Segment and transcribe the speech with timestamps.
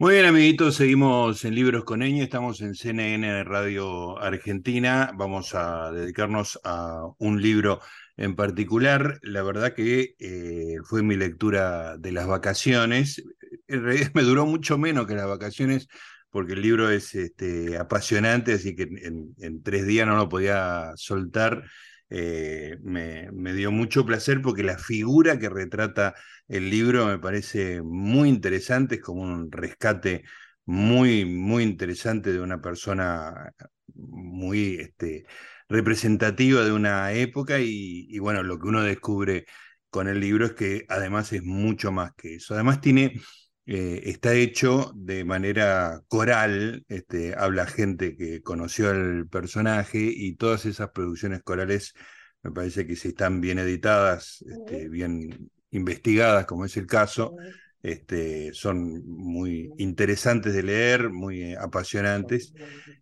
[0.00, 5.92] Muy bien, amiguitos, seguimos en Libros con Eño, estamos en CNN Radio Argentina, vamos a
[5.92, 7.82] dedicarnos a un libro
[8.16, 13.22] en particular, la verdad que eh, fue mi lectura de las vacaciones,
[13.68, 15.86] en realidad me duró mucho menos que las vacaciones
[16.30, 21.64] porque el libro es este, apasionante, así que en, tres días no lo podía soltar.
[22.10, 26.14] Eh, me, dio mucho placer porque la figura que retrata
[26.48, 30.24] el libro me parece muy interesante, es como un rescate
[30.64, 33.52] muy, muy interesante de una persona
[33.94, 35.24] muy este,
[35.68, 39.46] representativa de una época y, bueno, lo que uno descubre
[39.90, 42.54] con el libro es que además es mucho más que eso.
[42.54, 43.20] Además tiene,
[43.66, 50.66] eh, está hecho de manera coral, este, habla gente que conoció al personaje y todas
[50.66, 51.94] esas producciones corales
[52.42, 57.36] me parece que si están bien editadas, este, bien investigadas, como es el caso,
[57.82, 62.52] este, son muy interesantes de leer, muy apasionantes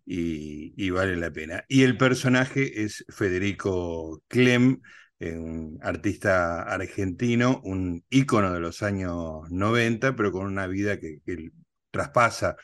[0.05, 1.63] y, y, vale la pena.
[1.67, 4.81] Y el personaje es Federico Clem, eh,
[5.19, 11.49] un artista argentino, un ícono de los años 90, pero con una vida que, que
[11.91, 12.55] traspasa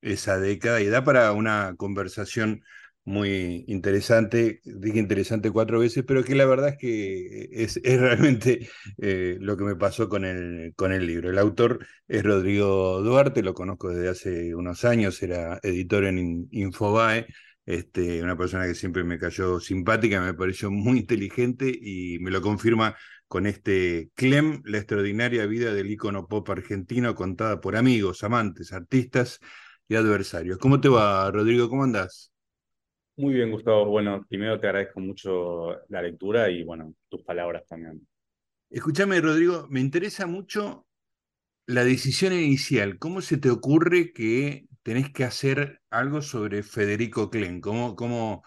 [0.00, 2.62] esa década y da para una conversación
[3.04, 8.68] muy interesante, dije interesante cuatro veces, pero que la verdad es que es, es realmente
[8.98, 11.30] eh, lo que me pasó con el, con el libro.
[11.30, 17.26] El autor es Rodrigo Duarte, lo conozco desde hace unos años, era editor en Infobae,
[17.74, 22.42] este, una persona que siempre me cayó simpática, me pareció muy inteligente y me lo
[22.42, 22.96] confirma
[23.28, 29.38] con este Clem, la extraordinaria vida del ícono pop argentino contada por amigos, amantes, artistas
[29.88, 30.58] y adversarios.
[30.58, 31.68] ¿Cómo te va, Rodrigo?
[31.68, 32.32] ¿Cómo andás?
[33.16, 33.84] Muy bien, Gustavo.
[33.86, 38.04] Bueno, primero te agradezco mucho la lectura y bueno, tus palabras también.
[38.68, 40.86] Escúchame, Rodrigo, me interesa mucho
[41.66, 42.98] la decisión inicial.
[42.98, 47.60] ¿Cómo se te ocurre que tenés que hacer algo sobre Federico Klen?
[47.60, 48.42] ¿Cómo, cómo,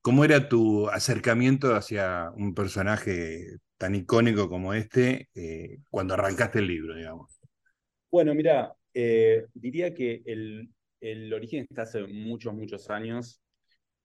[0.00, 6.68] cómo era tu acercamiento hacia un personaje tan icónico como este eh, cuando arrancaste el
[6.68, 7.40] libro, digamos?
[8.10, 10.70] Bueno, mira, eh, diría que el,
[11.00, 13.40] el origen está hace muchos, muchos años.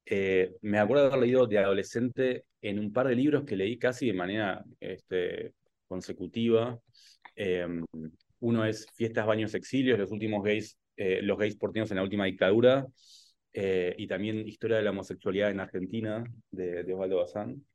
[0.05, 3.77] Eh, me acuerdo de haber leído de adolescente en un par de libros que leí
[3.77, 5.53] casi de manera este,
[5.87, 6.79] consecutiva.
[7.35, 7.85] Em,
[8.39, 12.25] uno es Fiestas, Baños, Exilios, los últimos gays, eh, los gays porteños en la última
[12.25, 12.85] dictadura,
[13.53, 17.65] eh, y también Historia de la homosexualidad en Argentina, de, de Osvaldo Bazán.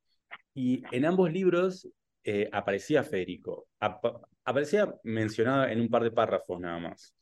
[0.54, 1.88] Y en ambos libros
[2.50, 3.68] aparecía Federico.
[4.44, 7.14] aparecía mencionado en un par de párrafos nada más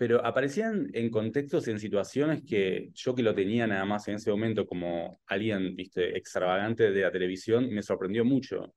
[0.00, 4.30] pero aparecían en contextos, en situaciones que yo que lo tenía nada más en ese
[4.30, 8.74] momento como alguien, viste, extravagante de la televisión, me sorprendió mucho.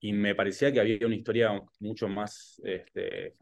[0.00, 3.36] Y me parecía que había una historia mucho más, este,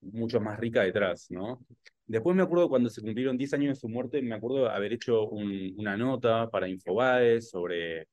[0.00, 1.64] mucho más rica detrás, ¿no?
[2.06, 5.28] Después me acuerdo cuando se cumplieron 10 años de su muerte, me acuerdo haber hecho
[5.28, 8.08] una nota para Infobae sobre,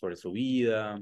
[0.00, 0.98] sobre su vida.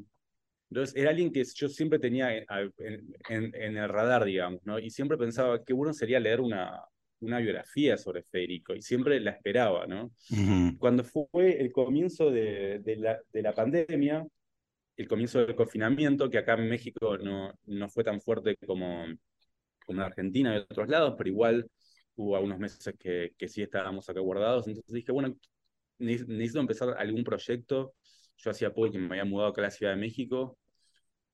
[0.68, 4.78] Entonces, era alguien que yo siempre tenía en, el radar, digamos, ¿no?
[4.78, 6.82] Y siempre pensaba, qué bueno sería leer una,
[7.20, 10.10] una biografía sobre Federico, y siempre la esperaba, ¿no?
[10.78, 14.26] Cuando fue el comienzo de, de, la, de, la, pandemia,
[14.96, 19.04] el comienzo del confinamiento, que acá en México no, no fue tan fuerte como,
[19.86, 21.70] como en Argentina y otros lados, pero igual
[22.16, 25.36] hubo algunos meses que, que sí estábamos acá guardados, entonces dije, bueno,
[25.98, 27.94] necesito empezar algún proyecto
[28.42, 30.58] yo hacía poco que me había mudado a la Ciudad de México.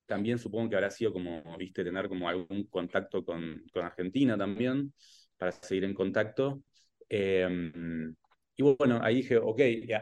[0.05, 4.93] También supongo que habrá sido como, viste, tener como algún contacto con, con Argentina también,
[5.37, 6.61] para seguir en contacto.
[7.09, 8.13] Em,
[8.57, 9.61] y bueno, ahí dije, ok,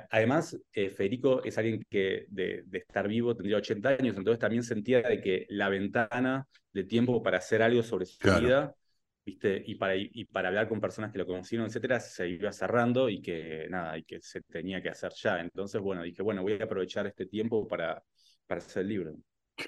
[0.10, 4.64] además eh, Federico es alguien que de, de, estar vivo tendría 80 años, entonces también
[4.64, 8.74] sentía de que la ventana de tiempo para hacer algo sobre su vida
[9.26, 9.64] ¿viste?
[9.66, 13.22] Y para, y para hablar con personas que lo conocieron, etcétera, se iba cerrando y
[13.22, 15.40] que nada, y que se tenía que hacer ya.
[15.40, 18.04] Entonces, bueno, dije, bueno, voy a aprovechar este tiempo para,
[18.46, 19.16] para hacer el libro.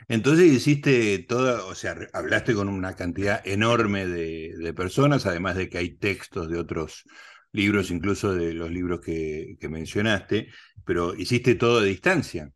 [0.08, 5.70] Entonces hiciste toda, o sea, hablaste con una cantidad enorme de, de, personas, además de
[5.70, 7.06] que hay textos de otros
[7.52, 10.50] libros, incluso de los libros que, que mencionaste,
[10.86, 12.52] pero hiciste todo a distancia.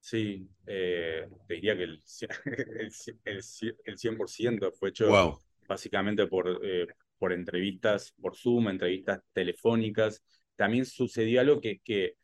[0.00, 2.02] Sí, eh, te diría que el,
[2.44, 2.92] el,
[3.24, 5.38] el, el 100% fue hecho wow
[5.72, 6.86] básicamente por, eh,
[7.18, 10.22] por entrevistas por Zoom, entrevistas telefónicas.
[10.56, 12.16] También sucedió algo que, que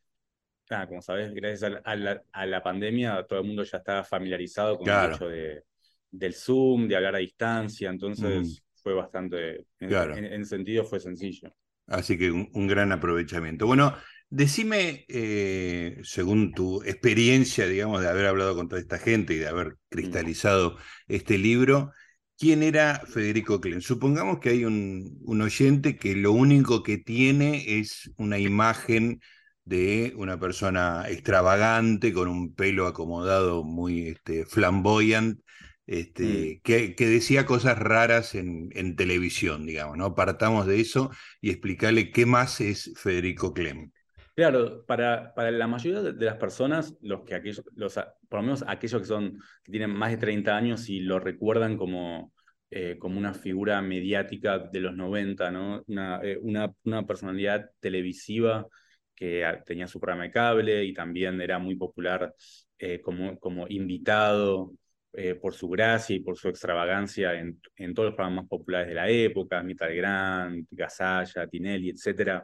[0.86, 4.86] como sabes, gracias a la, a, la, pandemia todo el mundo ya estaba familiarizado con
[4.86, 5.64] el hecho de,
[6.10, 11.52] del Zoom, de hablar a distancia, entonces fue bastante, en, en, sentido fue sencillo.
[11.86, 13.66] Así que un, un gran aprovechamiento.
[13.66, 13.94] Bueno,
[14.28, 19.48] decime, eh, según tu experiencia, digamos, de haber hablado con toda esta gente y de
[19.48, 20.76] haber cristalizado
[21.06, 21.92] este libro,
[22.40, 23.80] ¿Quién era Federico Klen?
[23.80, 29.20] Supongamos que hay un, un, oyente que lo único que tiene es una imagen
[29.64, 35.40] de una persona extravagante, con un pelo acomodado muy este, flamboyant,
[35.88, 36.22] este,
[36.56, 36.60] mm.
[36.62, 40.14] que, que, decía cosas raras en, en, televisión, digamos, ¿no?
[40.14, 43.90] Partamos de eso y explicarle qué más es Federico Clem.
[44.36, 47.94] Claro, para, para la mayoría de las personas, los que aquellos, los,
[48.28, 51.78] por lo menos aquellos que son, que tienen más de 30 años y lo recuerdan
[51.78, 52.34] como,
[52.70, 55.82] eh, como una figura mediática de los 90, ¿no?
[55.88, 58.66] Una, eh, una, una personalidad televisiva
[59.14, 62.34] que tenía su programa de cable y también era muy popular
[62.78, 64.74] eh, como, como invitado
[65.12, 68.94] eh, por su gracia y por su extravagancia en, en, todos los programas populares de
[68.94, 72.42] la época, Mitad Grant, Gasalla, Tinelli, etc.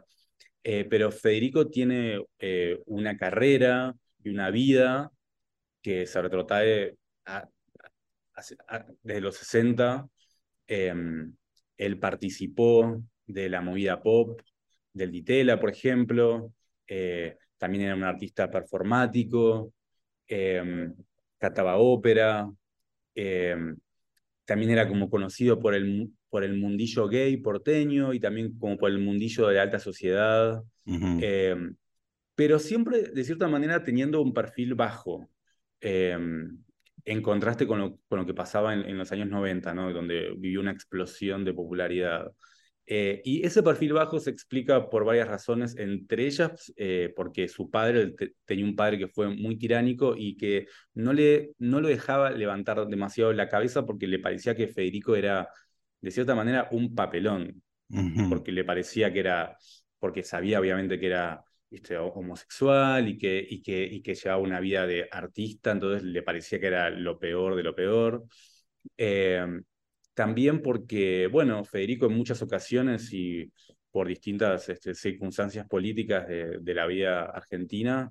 [0.62, 2.19] Eh, pero Federico tiene
[2.87, 5.11] una carrera y una vida
[5.82, 6.96] que se retrotrae
[9.02, 10.08] desde los 60.
[10.66, 11.34] Em,
[11.76, 14.40] él participó de la movida pop,
[14.93, 16.52] del Ditela, por ejemplo,
[16.87, 19.72] eh, también era un artista performático,
[20.28, 20.90] eh,
[21.44, 22.50] cantaba ópera,
[23.14, 23.56] eh,
[24.44, 28.91] también era como conocido por el, por el mundillo gay porteño y también como por
[28.91, 30.62] el mundillo de alta sociedad,
[32.35, 35.29] pero siempre de cierta manera teniendo un perfil bajo.
[35.81, 39.93] en contraste con lo, con lo que pasaba en, en, los años 90, ¿no?
[39.93, 42.32] donde vivió una explosión de popularidad.
[42.86, 47.70] Eh, y ese perfil bajo se explica por varias razones, entre ellas eh, porque su
[47.70, 48.14] padre
[48.44, 52.86] tenía un padre que fue muy tiránico y que no, le, no lo dejaba levantar
[52.86, 55.48] demasiado la cabeza porque le parecía que Federico era,
[56.00, 57.62] de cierta manera, un papelón,
[58.28, 59.56] porque le parecía que era,
[59.98, 61.42] porque sabía obviamente que era
[62.14, 66.60] homosexual y que, y, que, y que llevaba una vida de artista, entonces le parecía
[66.60, 68.25] que era lo peor de lo peor.
[68.96, 69.44] Eh,
[70.14, 73.50] también porque, bueno, Federico en muchas ocasiones y
[73.90, 78.11] por distintas este, circunstancias políticas de, la vida argentina,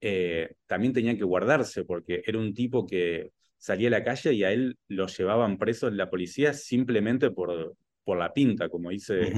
[0.00, 4.42] eh, también tenía que guardarse porque era un tipo que salía a la calle y
[4.42, 9.32] a él lo llevaban preso en la policía simplemente por, por la pinta, como dice,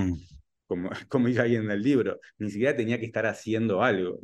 [0.67, 2.19] como, como dice ahí en el libro.
[2.39, 4.21] Ni siquiera tenía que estar haciendo algo.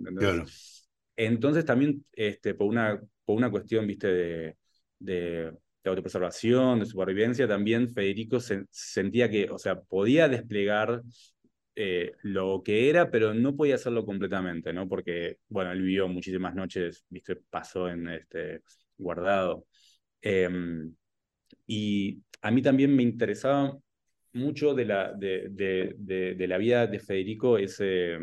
[1.17, 4.57] Entonces también este, por, una, por una cuestión, viste, de
[5.01, 5.53] de
[5.89, 8.39] autopreservación, de supervivencia, también Federico
[8.71, 11.03] sentía que, o sea, podía desplegar
[11.75, 14.89] eh, lo que era, pero no podía hacerlo completamente, ¿no?
[14.89, 18.63] Porque, bueno, él vivió muchísimas noches, viste, pasó en este
[18.99, 19.67] guardado.
[20.21, 20.95] Em,
[21.67, 23.79] y a mí también me interesaba
[24.33, 28.19] mucho de la, de, de, de, la vida de Federico ese,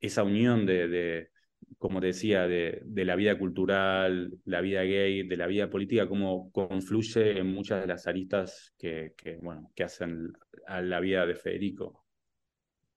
[0.00, 1.30] esa unión de,
[1.78, 6.50] como decía, de, de, la vida cultural, la vida gay, de la vida política, cómo
[6.52, 10.32] confluye en muchas de las aristas que, que bueno, que hacen
[10.66, 12.04] a la vida de Federico.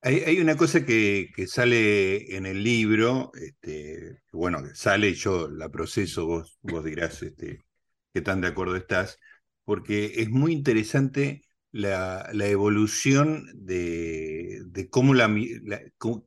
[0.02, 5.70] Hay, hay una cosa que, que, sale en el libro, este, bueno, sale yo la
[5.70, 7.66] proceso, vos, vos dirás este,
[8.14, 9.20] qué tan de acuerdo estás,
[9.64, 11.42] porque es muy interesante
[11.72, 15.28] la, la evolución de, de cómo la,
[15.64, 15.82] la,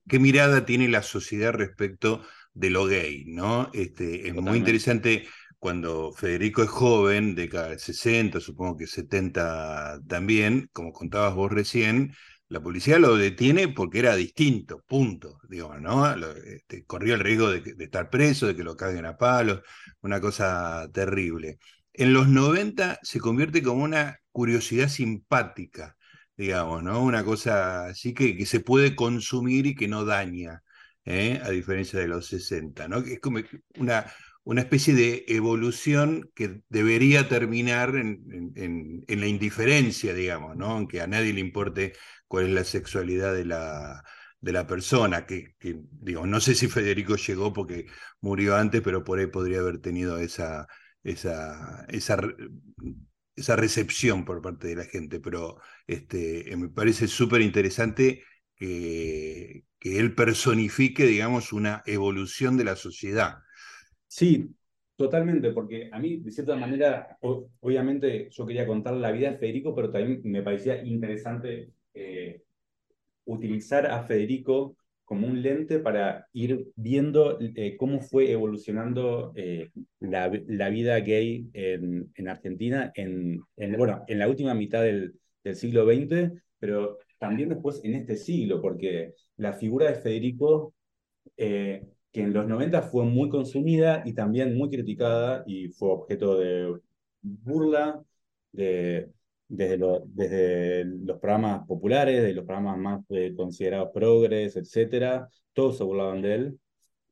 [0.07, 2.23] qué mirada tiene la sociedad respecto
[2.59, 3.71] de lo gay, ¿no?
[3.73, 5.27] Este, es muy interesante
[5.59, 12.15] cuando Federico es joven, de 60, supongo que 70 también, como contabas vos recién,
[12.49, 16.07] la policía lo detiene porque era distinto, punto, digo, ¿no?
[16.45, 19.61] Este, corrió el riesgo de, de, estar preso, de que lo caguen a palos,
[20.01, 21.59] una cosa terrible.
[21.93, 25.97] En los 90 se convierte como una curiosidad simpática,
[26.37, 27.03] digamos, ¿no?
[27.03, 30.63] Una cosa así que, que se puede consumir y que no daña.
[31.09, 31.41] ¿Eh?
[31.43, 32.99] a diferencia de los 60, ¿no?
[32.99, 33.41] Es como
[33.79, 34.07] una,
[34.45, 40.67] una especie de evolución que debería terminar en, en, la indiferencia, digamos, ¿no?
[40.67, 41.95] Aunque a nadie le importe
[42.29, 44.05] cuál es la sexualidad de la,
[44.41, 47.87] de la persona, que, que, digo, no sé si Federico llegó porque
[48.21, 50.67] murió antes, pero por ahí podría haber tenido esa,
[51.03, 52.19] esa, esa,
[53.35, 58.25] esa recepción por parte de la gente, pero este, me parece súper interesante
[58.59, 63.39] que, que él personifique, digamos, una evolución de la sociedad.
[64.07, 64.51] Sí,
[64.97, 69.75] totalmente, porque a mí, de cierta manera, obviamente yo quería contar la vida de Federico,
[69.75, 72.43] pero también me parecía interesante eh,
[73.25, 80.31] utilizar a Federico como un lente para ir viendo eh, cómo fue evolucionando eh, la,
[80.49, 85.57] la, vida gay en, en Argentina en, en, bueno, en la última mitad del, del
[85.57, 90.75] siglo XX, pero también después en este siglo, porque la figura de Federico,
[91.37, 96.39] eh, que en los 90 fue muy consumida y también muy criticada y fue objeto
[96.39, 96.79] de
[97.23, 98.03] burla,
[98.53, 99.11] de,
[99.49, 105.85] desde, desde los programas populares, de los programas más eh, considerados progres, etcétera, todos se
[105.85, 106.61] burlaban de él.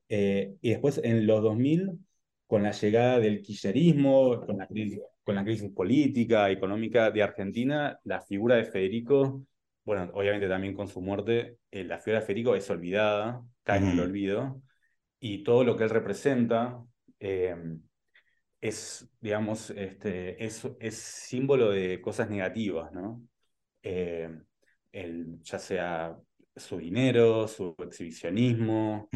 [0.08, 1.98] Eh, y después en los 2000,
[2.46, 7.98] con la llegada del kirchnerismo, con la, crisis, con la crisis política, económica de Argentina,
[8.04, 9.42] la figura de Federico,
[9.86, 13.86] bueno, obviamente también con su muerte, eh, la figura de Federico es olvidada, cae en
[13.86, 14.60] el olvido,
[15.18, 16.84] y todo lo que él representa
[18.60, 23.22] es, digamos, este, es, es símbolo de cosas negativas, ¿no?
[23.82, 24.28] Eh,
[24.92, 26.16] el, ya sea
[26.54, 29.08] su dinero, su exhibicionismo,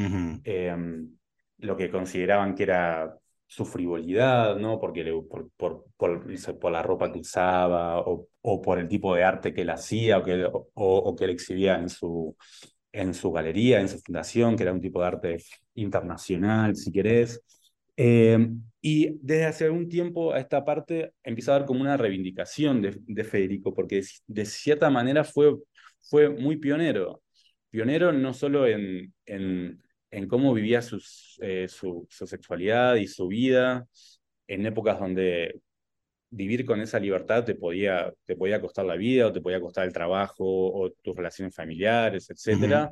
[0.44, 1.16] em,
[1.58, 3.16] lo que consideraban que era
[3.50, 4.78] su frivolidad, ¿no?
[4.78, 9.52] Porque por, por, por, la ropa que usaba o, o, por el tipo de arte
[9.52, 12.36] que él hacía o que, o, o que él exhibía en su,
[12.92, 15.38] en su galería, en su fundación, que era un tipo de arte
[15.74, 17.42] internacional, si querés.
[17.96, 18.38] Eh,
[18.80, 23.24] y desde hace algún tiempo a esta parte empieza a dar como una reivindicación de,
[23.24, 25.56] Federico, porque de, cierta manera fue,
[26.08, 27.20] fue muy pionero.
[27.70, 33.28] Pionero no solo en, en, en cómo vivía sus, eh, su, su, sexualidad y su
[33.28, 33.86] vida,
[34.48, 35.60] en épocas donde
[36.30, 39.86] vivir con esa libertad te podía, te podía costar la vida o te podía costar
[39.86, 42.90] el trabajo o tus relaciones familiares, etc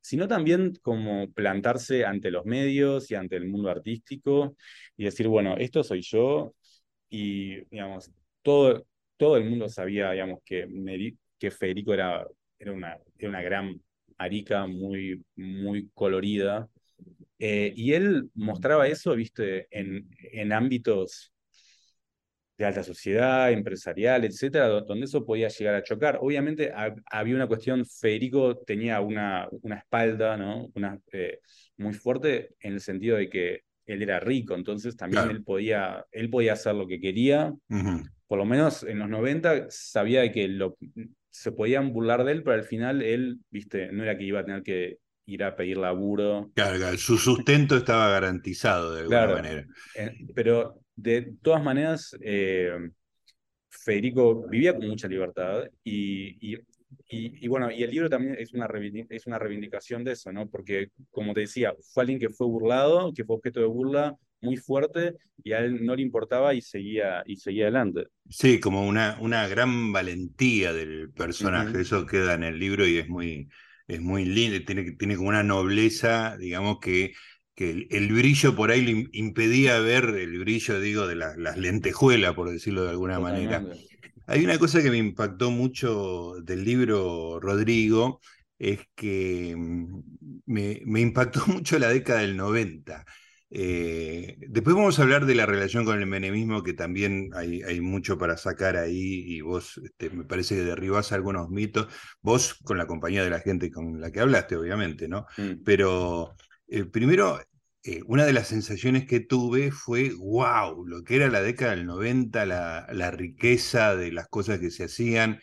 [0.00, 4.56] sino también como plantarse ante los medios y ante el mundo artístico
[4.96, 6.54] y decir, bueno, esto soy yo
[7.10, 8.10] y, digamos,
[8.42, 10.66] todo, todo el mundo sabía, digamos, que,
[11.38, 12.26] que Federico era,
[12.58, 13.80] era, una, era una gran
[14.20, 16.68] arica muy, muy colorida.
[17.38, 21.32] Eh, y él mostraba eso, viste, en, en ámbitos
[22.58, 26.18] de alta sociedad, empresarial, etcétera, donde eso podía llegar a chocar.
[26.20, 26.70] Obviamente
[27.06, 30.70] había una cuestión, Federico tenía una, una espalda ¿no?
[30.74, 31.38] una, eh,
[31.78, 36.28] muy fuerte en el sentido de que él era rico, entonces también él, podía, él
[36.28, 37.54] podía hacer lo que quería.
[38.26, 40.76] Por lo menos en los 90 sabía que lo,
[41.30, 44.44] se podían burlar de él, pero al final él, viste, no era que iba a
[44.44, 46.50] tener que ir a pedir laburo.
[46.54, 49.66] Claro, su sustento estaba garantizado de alguna manera.
[49.94, 52.90] Eh, pero de todas maneras, eh,
[53.68, 56.56] Federico vivía con mucha libertad y,
[57.08, 58.68] y, bueno, y el libro también es una,
[59.08, 60.48] es una reivindicación de eso, ¿no?
[60.48, 64.56] Porque, como te decía, fue alguien que fue burlado, que fue objeto de burla muy
[64.56, 68.06] fuerte y a él no le importaba y seguía, y seguía adelante.
[68.28, 73.08] Sí, como una, una gran valentía del personaje, eso queda en el libro y es
[73.08, 73.48] muy,
[73.86, 77.12] es muy lindo, tiene, tiene como una nobleza, digamos, que
[77.60, 82.50] que el, brillo por ahí le impedía ver el brillo, digo, de las lentejuelas, por
[82.50, 83.62] decirlo de alguna manera.
[84.26, 88.20] Hay una cosa que me impactó mucho del libro Rodrigo,
[88.58, 90.02] es que mm,
[90.46, 93.04] me, impactó mucho la década del 90.
[93.52, 97.80] Eh, después vamos a hablar de la relación con el menemismo, que también hay, hay
[97.80, 101.88] mucho para sacar ahí, y vos este, me parece que derribás algunos mitos,
[102.22, 105.26] vos con la compañía de la gente con la que hablaste, obviamente, ¿no?
[105.36, 105.62] Mm.
[105.64, 106.36] Pero
[106.68, 107.40] eh, primero,
[107.82, 111.86] eh, una de las sensaciones que tuve fue, wow, lo que era la década del
[111.86, 115.40] 90, la, la riqueza de las cosas que se hacían.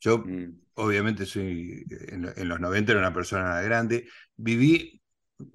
[0.00, 0.60] Yo, mm.
[0.74, 4.97] obviamente, soy en, los 90 era una persona grande, viví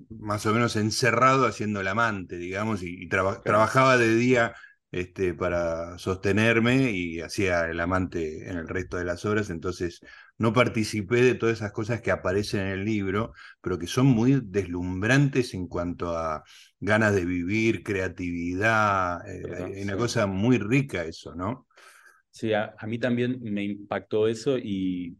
[0.10, 4.56] más o menos encerrado haciendo el amante, digamos, y, trabajaba de día
[4.92, 10.02] este, para sostenerme y hacía el amante en el resto de las horas, entonces
[10.38, 14.40] no participé de todas esas cosas que aparecen en el libro, pero que son muy
[14.44, 16.44] deslumbrantes en cuanto a
[16.80, 21.68] ganas de vivir, creatividad, eh, una cosa muy rica eso, ¿no?
[22.30, 25.18] Sí, a, mí también me impactó eso y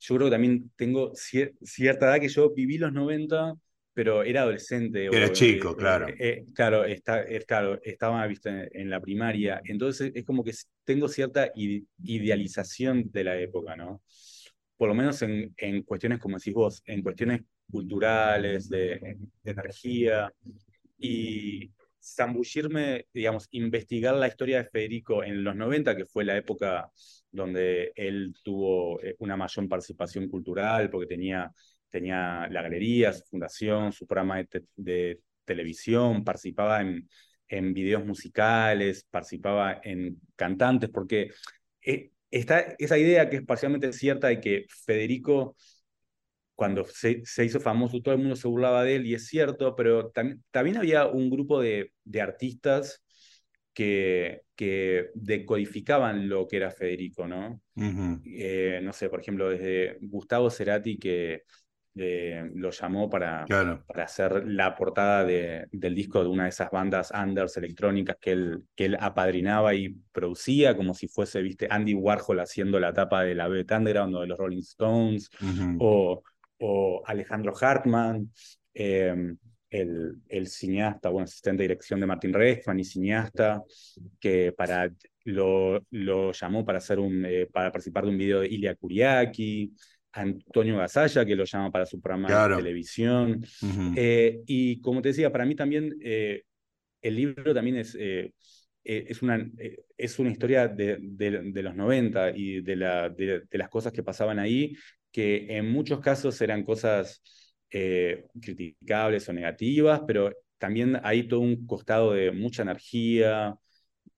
[0.00, 3.54] yo creo que también tengo cierta edad que yo viví los 90
[3.96, 5.06] pero era adolescente.
[5.06, 6.06] Era chico, eh, claro.
[6.18, 9.62] Eh, claro, está, claro, estaba visto en, la primaria.
[9.64, 10.52] Entonces es como que
[10.84, 14.02] tengo cierta idealización de la época, ¿no?
[14.76, 20.30] Por lo menos en, en cuestiones, como decís vos, en cuestiones culturales, de, energía.
[20.98, 26.92] Y zambullirme, digamos, investigar la historia de Federico en los 90, que fue la época
[27.30, 31.50] donde él tuvo eh, una mayor participación cultural, porque tenía
[31.96, 34.44] tenía la galería, su fundación, su programa
[34.76, 37.08] de, televisión, participaba en,
[37.48, 41.30] en videos musicales, participaba en cantantes, porque
[41.80, 45.56] eh, está esa idea que es parcialmente cierta de que Federico,
[46.54, 50.10] cuando se, hizo famoso, todo el mundo se burlaba de él, y es cierto, pero
[50.10, 53.04] también, también había un grupo de, de artistas
[53.72, 57.60] que, que, decodificaban lo que era Federico, ¿no?
[58.24, 61.42] Eh, no sé, por ejemplo, desde Gustavo Cerati, que
[61.96, 67.10] lo llamó para, para hacer la portada de, del disco de una de esas bandas
[67.10, 72.40] Anders electrónicas que él, que él apadrinaba y producía, como si fuese, viste, Andy Warhol
[72.40, 75.30] haciendo la tapa de la Velvet Underground o de los Rolling Stones,
[75.78, 76.22] o,
[76.58, 78.30] o, Alejandro Hartman.
[78.74, 79.38] Em,
[79.70, 83.62] el, el, cineasta, bueno, asistente de dirección de Martin Restman y cineasta,
[84.20, 84.90] que para,
[85.24, 89.72] lo, lo llamó para, hacer un, eh, para participar de un video de Ilya Kuriaki,
[90.16, 93.44] Antonio Gasalla, que lo llama para su programa de televisión.
[93.94, 96.42] Eh, y como te decía, para mí también eh,
[97.02, 97.96] el libro también es,
[98.82, 99.50] es, una,
[99.96, 104.38] es una historia de, de, los 90 y de, la, de, las cosas que pasaban
[104.38, 104.74] ahí,
[105.12, 107.22] que en muchos casos eran cosas
[107.68, 113.56] criticables o negativas, pero también hay todo un costado de mucha energía,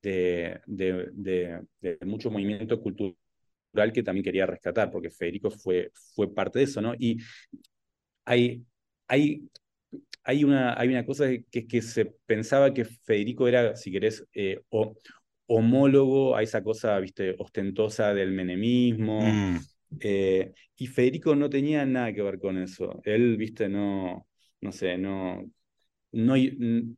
[0.01, 1.61] de, de,
[2.07, 3.17] mucho movimiento cultural
[3.93, 6.95] que también quería rescatar, porque Federico fue, fue parte de eso, ¿no?
[6.99, 7.19] Y
[8.25, 8.65] hay,
[9.07, 9.49] hay,
[10.25, 14.61] hay, una, hay una cosa que, que se pensaba que Federico era, si querés, eh,
[14.71, 14.95] o,
[15.49, 19.21] homólogo a esa cosa, viste, ostentosa del menemismo.
[19.23, 19.59] Mm.
[20.01, 23.01] Eh, y Federico no tenía nada que ver con eso.
[23.05, 24.27] Él, viste, no,
[24.61, 25.51] no sé, no,
[26.13, 26.35] no,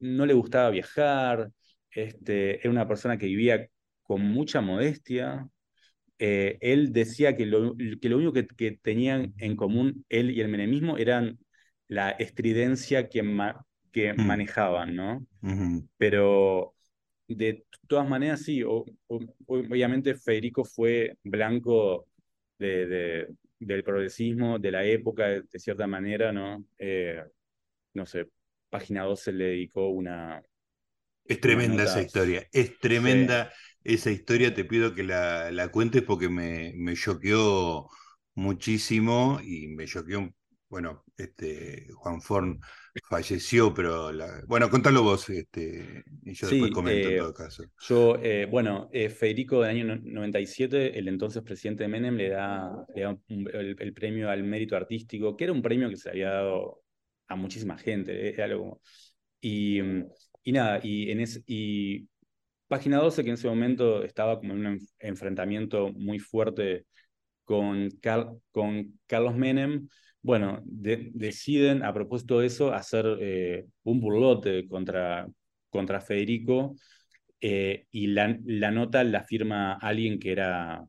[0.00, 1.50] no le gustaba viajar,
[1.91, 3.69] este, era una persona que vivía
[4.03, 5.49] con mucha modestia.
[6.23, 10.49] Eh, él decía que lo, que lo único que, tenían en común él y el
[10.49, 11.39] menemismo eran
[11.89, 13.23] la estridencia que,
[13.91, 14.27] que mm.
[14.27, 15.27] manejaban, ¿no?
[15.97, 16.75] Pero
[17.27, 18.62] de todas maneras, sí,
[19.47, 22.07] obviamente Federico fue blanco
[22.59, 23.27] de,
[23.59, 26.62] del progresismo, de la época, de, cierta manera, ¿no?
[26.77, 27.25] Eh,
[27.95, 28.29] no sé,
[28.69, 30.43] Página 12 le dedicó una,
[31.31, 33.53] es tremenda esa historia, es tremenda
[33.85, 37.89] esa historia, te pido que la, la cuentes porque me, me choqueó
[38.35, 40.35] muchísimo y me choqueó,
[40.69, 42.61] bueno, este, Juan Forn
[43.09, 44.11] falleció, pero
[44.49, 47.65] bueno, contalo vos, este, y yo después comento en eh, todo caso.
[47.79, 52.73] Yo, eh, bueno, eh, Federico del año 97, el entonces presidente de Menem, le da,
[52.93, 56.83] el, el, premio al mérito artístico, que era un premio que se había dado
[57.29, 58.81] a muchísima gente, era algo...
[59.43, 60.05] Y mm,
[60.42, 62.09] y nada, y, en y
[62.68, 66.87] Página 12, que en ese momento estaba como en un enfrentamiento muy fuerte
[67.44, 67.90] con,
[68.53, 69.88] con Carlos Menem,
[70.22, 75.26] bueno, deciden a propósito de eso hacer eh, un burlote contra,
[75.70, 76.76] contra Federico
[77.40, 80.85] eh, y la, la, nota la firma alguien que era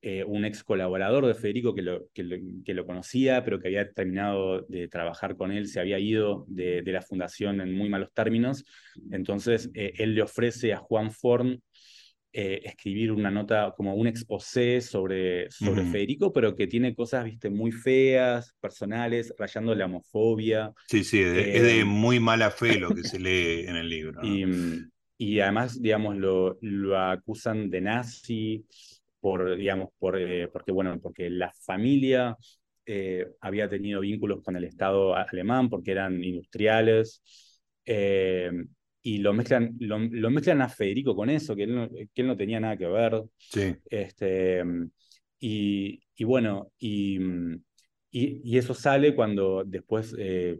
[0.00, 4.62] eh, un ex colaborador de Federico que lo, que, lo, conocía, pero que había terminado
[4.62, 8.64] de trabajar con él, se había ido de, la fundación en muy malos términos.
[9.10, 11.62] Entonces, eh, él le ofrece a Juan Forn
[12.34, 17.50] eh, escribir una nota como un exposé sobre, sobre Federico, pero que tiene cosas, viste,
[17.50, 20.72] muy feas, personales, rayando la homofobia.
[20.88, 24.22] Sí, sí, es de muy mala fe lo que se lee en el libro.
[24.24, 24.46] Y,
[25.18, 28.64] y, además, digamos, lo, lo acusan de nazi,
[29.22, 32.36] por, digamos, por, eh, porque, bueno, porque la familia
[32.84, 37.22] eh, había tenido vínculos con el Estado alemán, porque eran industriales,
[37.86, 38.50] eh,
[39.00, 42.36] y lo mezclan, lo, mezclan a Federico con eso, que él no, que él no
[42.36, 43.22] tenía nada que ver.
[43.38, 43.76] Sí.
[43.88, 44.64] Este,
[45.38, 47.16] y, y bueno, y,
[48.10, 50.16] y, eso sale cuando después,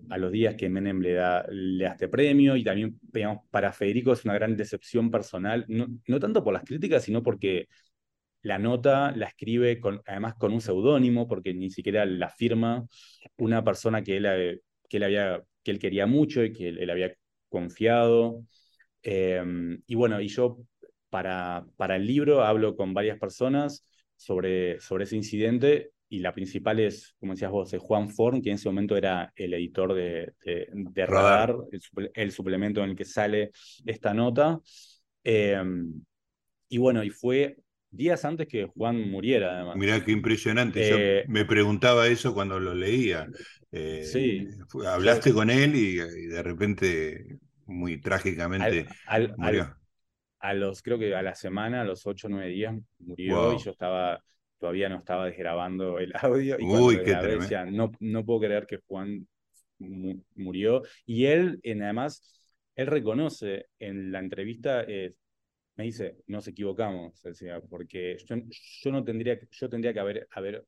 [0.09, 3.73] a los días que Menem le da, le da este premio, y también, digamos, para
[3.73, 7.67] Federico es una gran decepción personal, no, no tanto por las críticas, sino porque
[8.43, 12.87] la nota la escribe con, además con un seudónimo, porque ni siquiera la firma
[13.39, 17.15] una persona que él, que él, había, que él quería mucho y que él, había
[17.49, 18.45] confiado.
[19.03, 20.59] Em, y bueno, y yo
[21.09, 26.79] para, para el libro hablo con varias personas sobre, sobre ese incidente y la principal
[26.79, 31.07] es, como decías vos, Juan Forn, que en ese momento era el editor de, de,
[31.07, 31.57] Radar,
[32.13, 33.51] el, suplemento en el que sale
[33.87, 34.61] esta nota.
[35.25, 36.05] Em,
[36.69, 37.57] y bueno, y fue
[37.93, 39.77] días antes que Juan muriera, además.
[39.77, 40.89] Mirá qué impresionante.
[40.89, 43.29] Yo eh, me preguntaba eso cuando lo leía.
[43.71, 44.49] Eh, sí.
[44.87, 48.87] Hablaste con él y, de repente, muy trágicamente,
[49.37, 49.77] murió.
[50.41, 53.59] a los, creo que a la semana, a los ocho o nueve días, murió y
[53.59, 54.23] yo estaba,
[54.59, 56.57] todavía no estaba desgrabando el audio.
[56.59, 59.27] Y Uy, qué decía, no, no puedo creer que Juan
[59.79, 60.83] murió.
[61.05, 62.43] Y él, además,
[62.75, 65.13] él reconoce en la entrevista, eh,
[65.83, 68.37] me dice, nos equivocamos, decía, porque yo,
[68.83, 70.65] yo, no tendría, yo tendría que haber, haber,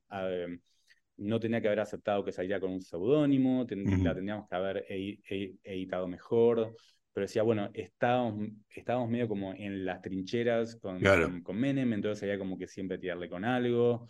[1.19, 6.09] no tenía que haber aceptado que saliera con un seudónimo, la tendríamos que haber editado
[6.09, 6.75] mejor,
[7.13, 11.01] pero decía, bueno, estábamos, estábamos medio como en las trincheras con,
[11.43, 14.09] con, Menem, entonces había como que siempre tirarle con algo.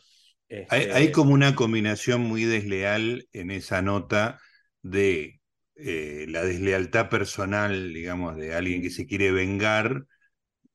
[0.70, 4.38] Hay, hay, como una combinación muy desleal en esa nota
[4.80, 5.40] de
[5.76, 10.06] eh, la deslealtad personal, digamos, de alguien que se quiere vengar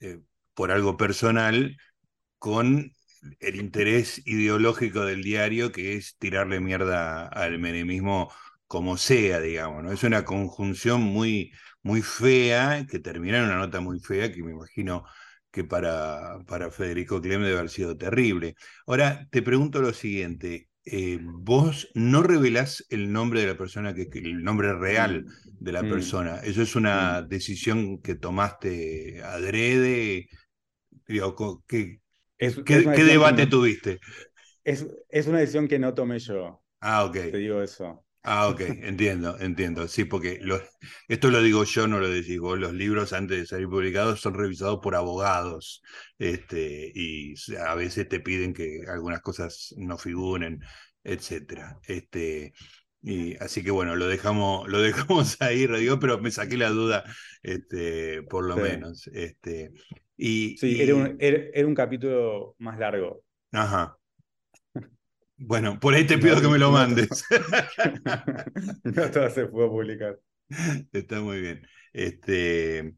[0.02, 0.22] eh,
[0.54, 1.78] por algo personal,
[2.40, 2.92] con
[3.40, 8.32] el interés ideológico del diario, que es tirarle mierda al menemismo
[8.68, 9.92] como sea, digamos, ¿no?
[9.92, 11.52] Es una conjunción muy,
[11.84, 15.06] muy fea, que termina en una nota muy fea, que me imagino
[15.52, 18.56] que para, para Federico Clem debe haber sido terrible.
[18.88, 24.10] Ahora, te pregunto lo siguiente, eh, vos no revelás el nombre de la persona, que,
[24.13, 25.26] el nombre real
[25.60, 26.39] de la mm, persona.
[26.39, 27.28] ¿Eso es una mm.
[27.28, 30.30] decisión que tomaste adrede?
[31.08, 32.00] Digo, ¿qué,
[32.38, 34.00] ¿qué, debate tuviste?
[34.63, 36.63] Es, es, una decisión que no tomé yo.
[36.80, 37.13] Ah, ok.
[37.13, 38.06] Te digo eso.
[38.32, 39.88] Ah, ok, entiendo, entiendo.
[39.88, 40.39] Sí, porque
[41.08, 42.60] esto lo digo yo, no lo decís vos.
[42.60, 45.82] Los libros antes de salir publicados son revisados por abogados
[46.20, 50.60] este, y a veces te piden que algunas cosas no figuren,
[51.04, 51.80] etcétera.
[51.88, 52.54] Este,
[53.02, 57.04] y, así que bueno, lo dejamos, lo dejamos ahí, digo, pero me saqué la duda,
[57.42, 59.08] este, por lo menos.
[59.08, 59.72] Este,
[60.15, 63.24] y, sí, Era, un, era un capítulo más largo.
[63.52, 63.99] Ajá.
[65.39, 67.25] Bueno, por ahí te pido que me lo mandes.
[68.84, 70.19] no todo se puede publicar.
[70.91, 71.67] Está muy bien.
[71.93, 72.93] Este,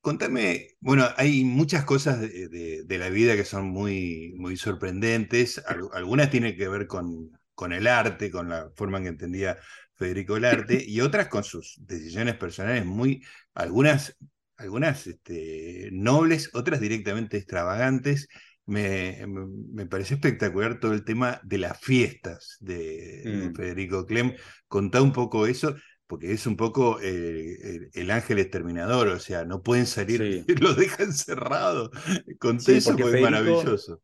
[0.00, 5.62] contame, bueno, hay muchas cosas de, la vida que son muy, muy sorprendentes.
[5.92, 9.58] algunas tienen que ver con, con el arte, con la forma en que entendía
[9.94, 13.22] Federico el arte, y otras con sus decisiones personales muy,
[13.54, 14.16] algunas,
[14.56, 18.28] algunas este, nobles, otras directamente extravagantes
[18.66, 23.54] me, me, pareció espectacular todo el tema de las fiestas de, mm.
[23.54, 24.34] Federico Clem.
[24.68, 25.74] Contá un poco eso,
[26.06, 31.06] porque es un poco eh, el, ángel exterminador, o sea, no pueden salir, lo dejan
[31.06, 31.90] encerrado.
[32.38, 34.02] Conté eso, porque es maravilloso.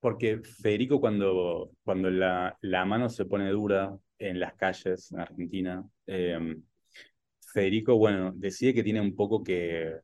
[0.00, 5.84] Porque Federico, cuando, cuando la, la, mano se pone dura en las calles en Argentina,
[6.06, 6.62] em,
[7.52, 9.96] Federico, bueno, decide que tiene un poco que,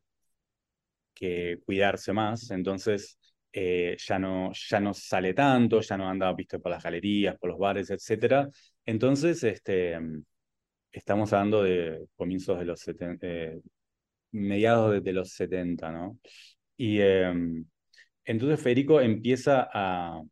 [1.14, 3.18] que cuidarse más, entonces
[3.52, 7.50] eh, ya, no, ya no sale tanto, ya no anda visto por las galerías, por
[7.50, 8.48] los bares, etc.
[8.86, 9.98] Entonces, este,
[10.90, 13.60] estamos hablando de comienzos de los 70, eh,
[14.32, 16.18] mediados de, los 70, ¿no?
[16.76, 17.64] Y em,
[18.24, 20.22] entonces Federico empieza a,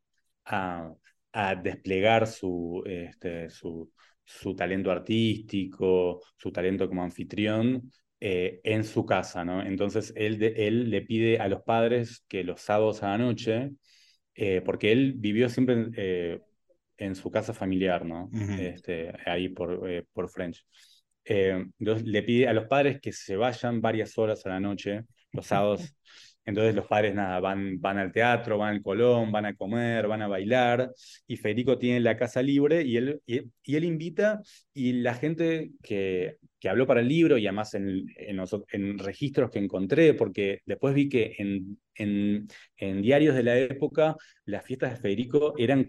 [0.46, 0.92] a,
[1.32, 3.90] a desplegar su, este, su,
[4.24, 7.90] su talento artístico, su talento como anfitrión,
[8.22, 9.62] eh, en su casa, ¿no?
[9.62, 13.70] Entonces él, él le pide a los padres que los sábados a la noche,
[14.34, 16.38] eh, porque él vivió siempre eh,
[16.98, 18.28] en su casa familiar, ¿no?
[18.58, 19.80] este, ahí por,
[20.12, 20.66] por French.
[21.24, 25.46] entonces le pide a los padres que se vayan varias horas a la noche, los
[25.46, 25.94] sábados,
[26.50, 30.22] entonces los padres nada, van, van al teatro, van al Colón, van a comer, van
[30.22, 30.92] a bailar,
[31.26, 34.40] y Federico tiene la casa libre y él, y, él invita,
[34.74, 39.58] y la gente que, que, habló para el libro, y además en, en, registros que
[39.58, 45.54] encontré, porque después vi que en, en, diarios de la época las fiestas de Federico
[45.58, 45.88] eran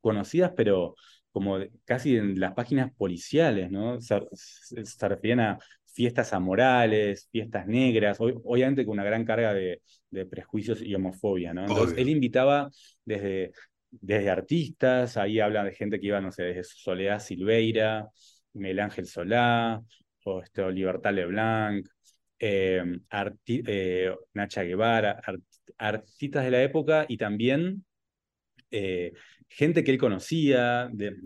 [0.00, 0.94] conocidas, pero
[1.32, 4.00] como casi en las páginas policiales, ¿no?
[4.00, 5.58] Se, se, referían a
[5.96, 9.80] fiestas amorales, fiestas negras, obviamente con una gran carga de,
[10.30, 11.62] prejuicios y homofobia, ¿no?
[11.62, 12.70] Entonces él invitaba
[13.04, 13.52] desde,
[13.90, 18.08] desde artistas, ahí habla de gente que iba, no sé, desde Soledad Silveira,
[18.52, 19.82] Miguel Ángel Solá,
[20.24, 21.86] o este, Libertad Leblanc,
[22.38, 22.82] eh,
[23.46, 25.22] eh, Nacha Guevara,
[25.78, 27.86] artistas de la época y también
[28.70, 29.12] eh,
[29.48, 31.16] gente que él conocía de,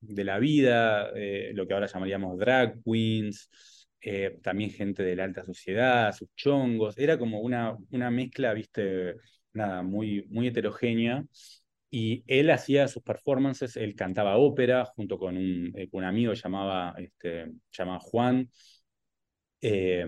[0.00, 1.10] de la vida,
[1.52, 3.50] lo que ahora llamaríamos drag queens,
[4.02, 9.16] eh, también gente de la alta sociedad, sus chongos, era como una, una mezcla, viste,
[9.52, 11.24] nada, muy, muy heterogénea.
[11.92, 16.94] Y él hacía sus performances, él cantaba ópera junto con un, eh, un amigo llamaba,
[16.98, 18.48] este, llamaba Juan.
[19.60, 20.06] Eh,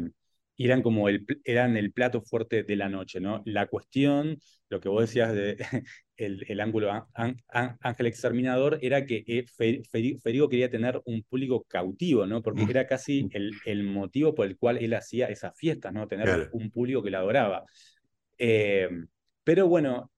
[0.59, 3.43] eran como el, eran el plato fuerte de la noche, ¿no?
[3.47, 5.57] La cuestión, lo que vos decías de
[6.17, 12.43] el, ángulo ángel exterminador, era que eh, Federico quería tener un público cautivo, ¿no?
[12.43, 16.07] Porque era casi el, el motivo por el cual él hacía esas fiestas, ¿no?
[16.07, 17.65] Tener un público que la adoraba.
[18.39, 18.89] Eh,
[19.45, 20.11] pero bueno,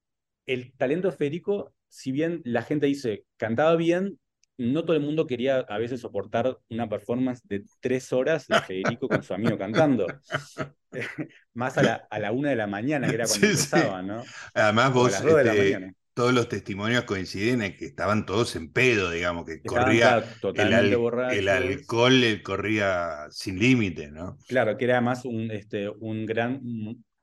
[0.46, 4.18] el talento de Federico, si bien la gente dice, cantaba bien,
[4.56, 9.08] no todo el mundo quería a veces soportar una performance de tres horas de Federico
[9.08, 10.06] con su amigo cantando.
[11.54, 14.22] Más a la, a la, una de la mañana, que era cuando empezaba, ¿no?
[14.54, 19.60] Además, vos, este, todos los testimonios coinciden en que estaban todos en pedo, digamos, que
[19.62, 24.38] corría el, alcohol corría sin límite, ¿no?
[24.46, 26.60] Claro, que era más un, este, un gran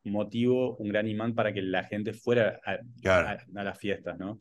[0.04, 4.40] motivo, un gran imán para que la gente fuera a, las fiestas, ¿no?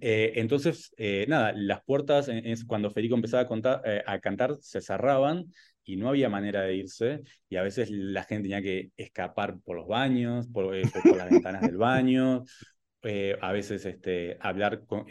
[0.00, 4.56] Eh, entonces, eh, nada, las puertas, es cuando Federico empezaba a, contar, eh, a cantar,
[4.60, 5.46] se cerraban
[5.84, 9.76] y no había manera de irse, y a veces la gente tenía que escapar por
[9.76, 12.44] los baños, por, las ventanas del baño,
[13.40, 15.06] a veces este, hablar con,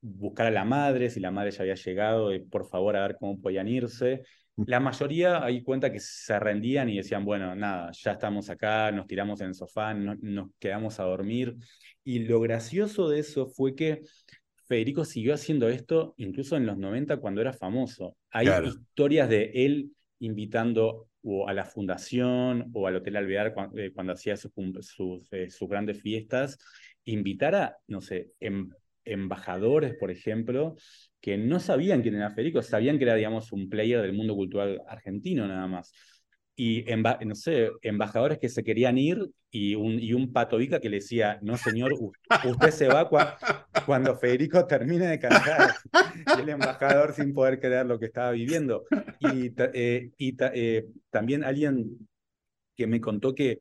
[0.00, 3.40] buscar a la madre, si la madre ya había llegado, por favor a ver cómo
[3.40, 4.22] podían irse.
[4.66, 9.06] La mayoría ahí cuenta que se rendían y decían, bueno, nada, ya estamos acá, nos
[9.06, 11.56] tiramos en el sofá, nos quedamos a dormir.
[12.02, 14.02] Y lo gracioso de eso fue que
[14.66, 18.16] Federico siguió haciendo esto incluso en los 90 cuando era famoso.
[18.30, 24.12] Hay historias de él invitando o a la fundación o al Hotel Alvear eh, cuando,
[24.12, 24.52] hacía sus,
[25.30, 26.58] eh, sus, grandes fiestas,
[27.04, 28.70] invitar a, no sé, em,
[29.12, 30.76] embajadores, por ejemplo,
[31.20, 34.80] que no sabían quién era Federico, sabían que era, digamos, un player del mundo cultural
[34.88, 35.92] argentino nada más.
[36.60, 36.84] Y,
[37.24, 41.38] no sé, embajadores que se querían ir y un, y un patovica que le decía,
[41.40, 41.92] no señor,
[42.44, 43.08] usted se va
[43.86, 45.74] cuando Federico termine de cantar.
[46.36, 48.84] Y el embajador sin poder creer lo que estaba viviendo.
[49.20, 52.08] Y, eh, y eh, también alguien
[52.76, 53.58] que me contó que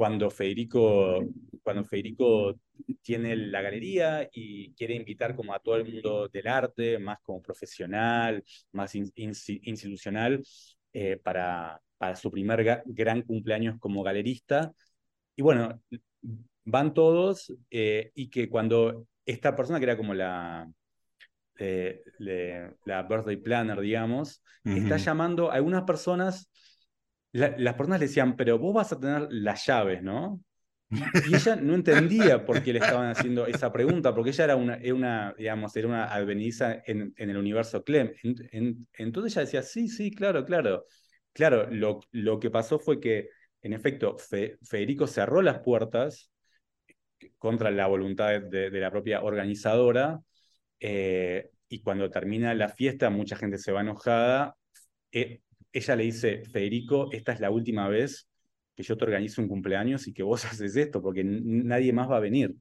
[0.00, 1.22] cuando Federico,
[1.62, 2.58] cuando Federico
[3.02, 7.42] tiene la galería y quiere invitar como a todo el mundo del arte, más como
[7.42, 10.42] profesional, más institucional,
[10.94, 14.72] eh, para, para su primer gran cumpleaños como galerista.
[15.36, 15.82] Y bueno,
[16.64, 20.66] van todos eh, y que cuando esta persona que era como la,
[21.58, 22.02] eh,
[22.86, 26.48] la birthday planner, digamos, está llamando a algunas personas
[27.32, 30.42] las personas le decían, pero vos vas a tener las llaves, ¿no?
[30.90, 34.78] Y ella no entendía por qué le estaban haciendo esa pregunta, porque ella era una,
[34.92, 38.12] una digamos, era una advenediza en, el universo Clem.
[38.22, 40.84] entonces ella decía, sí, sí, claro, claro.
[41.32, 43.28] Claro, lo, lo que pasó fue que,
[43.62, 46.32] en efecto, Federico cerró las puertas
[47.38, 50.20] contra la voluntad de, la propia organizadora,
[50.80, 54.56] eh, y cuando termina la fiesta, mucha gente se va enojada.
[55.12, 55.40] Eh,
[55.72, 58.28] ella le dice, Federico, esta es la última vez
[58.74, 62.16] que yo te organizo un cumpleaños y que vos haces esto, porque nadie más va
[62.16, 62.54] a venir.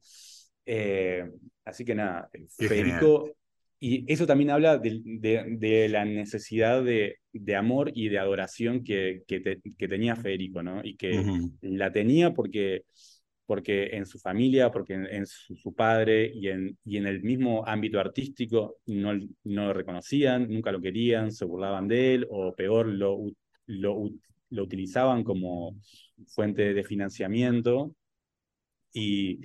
[0.65, 1.27] Eh,
[1.65, 3.31] así que nada, Federico,
[3.79, 7.15] y eso también habla de, la necesidad de,
[7.55, 10.81] amor y de adoración que, que, tenía Federico, ¿no?
[10.83, 11.23] Y que
[11.61, 12.83] la tenía porque
[13.49, 17.99] porque en su familia, porque en, su, padre y en, y en el mismo ámbito
[17.99, 19.11] artístico no,
[19.43, 23.17] no lo reconocían, nunca lo querían, se burlaban de él o peor, lo,
[23.65, 24.07] lo,
[24.51, 25.75] lo utilizaban como
[26.27, 27.95] fuente de financiamiento.
[28.93, 29.39] Y,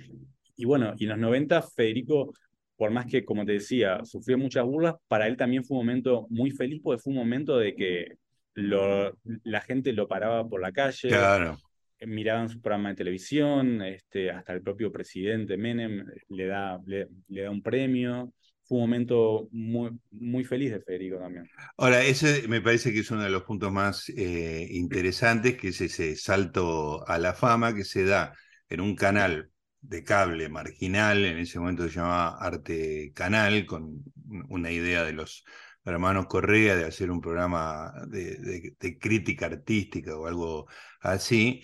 [0.55, 2.31] y bueno, y en los 90 Federico,
[2.75, 6.27] por más que, como te decía, sufrió muchas burlas, para él también fue un momento
[6.29, 8.17] muy feliz porque fue un momento de que
[8.53, 11.07] lo, la gente lo paraba por la calle.
[11.07, 11.57] Claro
[12.01, 17.49] miraban su programa de televisión, este, hasta el propio presidente Menem le da, le, da
[17.49, 18.33] un premio.
[18.63, 21.47] Fue un momento muy, muy feliz de Federico también.
[21.77, 25.81] Ahora, ese me parece que es uno de los puntos más eh, interesantes, que es
[25.81, 28.33] ese salto a la fama que se da
[28.69, 34.03] en un canal de cable marginal, en ese momento se llamaba Arte Canal, con
[34.49, 35.43] una idea de los
[35.85, 40.67] hermanos Correa de hacer un programa de, de crítica artística o algo
[41.01, 41.63] así,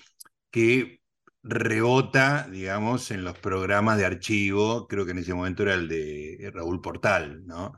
[0.49, 1.01] que
[1.43, 6.51] rebota, digamos, en los programas de archivo, creo que en ese momento era el de
[6.53, 7.73] Raúl Portal, ¿no?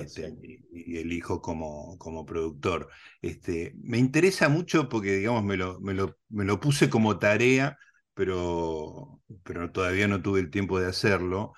[0.00, 0.34] Este,
[0.72, 2.88] y, el hijo como, como productor.
[3.22, 7.78] Este, me interesa mucho porque, digamos, me lo, me lo, me lo puse como tarea,
[8.14, 11.52] pero, pero todavía no tuve el tiempo de hacerlo.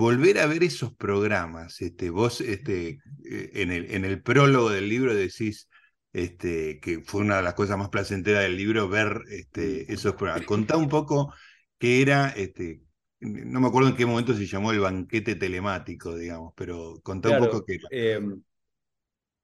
[0.00, 4.88] Volver a ver esos programas, este, vos este, eh, en, el, en el prólogo del
[4.88, 5.68] libro decís,
[6.14, 10.46] este, que fue una de las cosas más placenteras del libro, ver este, esos programas.
[10.46, 11.34] Contá un poco
[11.78, 12.80] qué era, este,
[13.20, 17.44] no me acuerdo en qué momento se llamó el banquete telemático, digamos, pero contá un
[17.44, 17.88] poco qué era.
[17.90, 18.42] Em,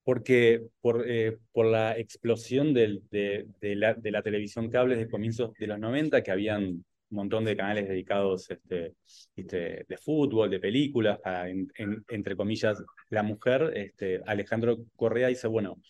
[0.05, 5.53] porque por, eh, por la explosión del, de, la, de, la, televisión cable de comienzos
[5.59, 8.95] de los 90, que habían un montón de canales dedicados este,
[9.35, 11.19] este, de fútbol, de películas,
[12.09, 15.81] entre comillas, la mujer, este, Alejandro Correa dice, bueno,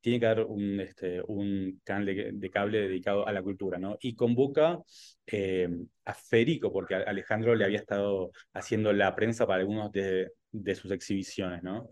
[0.00, 3.98] tiene que haber un, este, un canal de, cable dedicado a la cultura, ¿no?
[4.00, 4.78] Y convoca
[5.26, 5.68] eh,
[6.04, 10.90] a Federico, porque Alejandro le había estado haciendo la prensa para algunos de, de sus
[10.90, 11.90] exhibiciones, ¿no?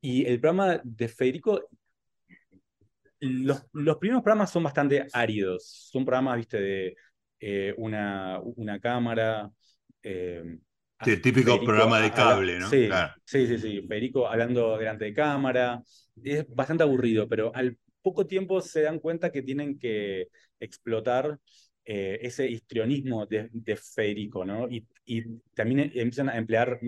[0.00, 1.68] Y el programa de Federico,
[3.20, 6.96] los, los primeros programas son bastante áridos, son programas, viste, de
[7.40, 9.50] eh, una, una cámara.
[10.02, 10.58] Eh,
[11.06, 12.68] el típico programa de cable, ¿no?
[12.68, 12.88] Sí,
[13.24, 13.82] sí, sí, sí.
[13.86, 15.82] Federico hablando delante de cámara.
[16.22, 21.38] Es bastante aburrido, pero al poco tiempo se dan cuenta que tienen que explotar
[21.84, 24.68] eh, ese histrionismo de, Federico, ¿no?
[24.68, 25.22] Y, y,
[25.54, 26.80] también empiezan a emplear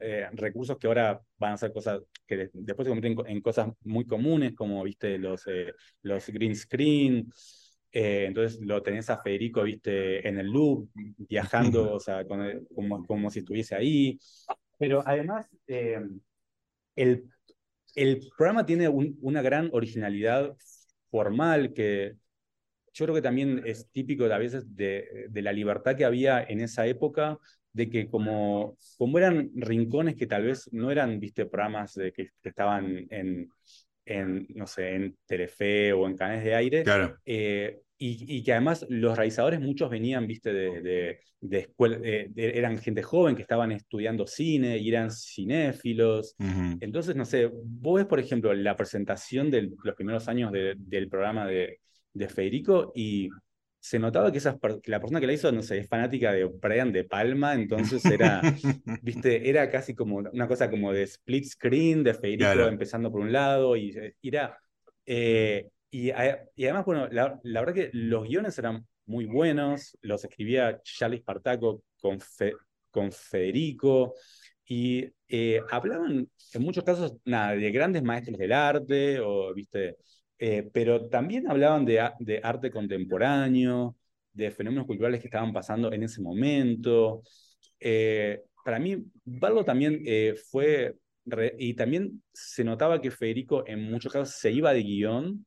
[0.00, 4.04] eh, recursos que ahora van a ser cosas que después se convierten en, cosas muy
[4.06, 5.44] comunes, como, viste, los,
[6.02, 7.32] los green screen,
[7.92, 13.40] entonces lo tenés a Federico, viste, en el loop, viajando, o sea, como, como si
[13.40, 14.18] estuviese ahí.
[14.78, 17.24] Pero además, el,
[17.94, 20.56] el programa tiene una gran originalidad
[21.10, 22.16] formal que
[22.94, 26.60] yo creo que también es típico a veces de, de, la libertad que había en
[26.60, 27.38] esa época,
[27.72, 32.28] de que como, como eran rincones que tal vez no eran, viste, programas de que,
[32.42, 33.50] estaban en,
[34.04, 37.16] en, no sé, en Telefe o en canales de aire, claro.
[37.24, 43.36] Eh, y, que además los realizadores muchos venían, viste, de, de, escuela, eran gente joven
[43.36, 46.34] que estaban estudiando cine y eran cinéfilos.
[46.80, 51.46] Entonces, no sé, vos ves, por ejemplo, la presentación de los primeros años del programa
[51.46, 51.78] de,
[52.28, 53.28] Federico y
[53.82, 56.92] se notaba que, esas, la persona que la hizo, no sé, es fanática de Brian
[56.92, 58.40] De Palma, entonces era,
[59.02, 63.32] viste, era casi como una cosa como de split screen de Federico empezando por un
[63.32, 63.92] lado y
[64.22, 64.56] era...
[65.04, 71.18] Eh, y, además, bueno, la, verdad que los guiones eran muy buenos, los escribía Charlie
[71.18, 72.18] Spartaco con,
[72.90, 74.14] con Federico,
[74.64, 79.96] y eh, hablaban en muchos casos nada, de grandes maestros del arte, o, ¿viste?
[80.44, 83.94] Eh, pero también hablaban de, de, arte contemporáneo,
[84.32, 87.22] de fenómenos culturales que estaban pasando en ese momento.
[87.78, 90.02] Eh, para mí, verlo también
[90.50, 90.96] fue,
[91.58, 95.46] y también se notaba que Federico en muchos casos se iba de guion